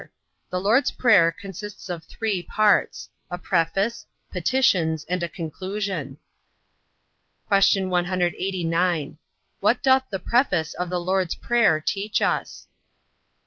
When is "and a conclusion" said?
5.05-6.17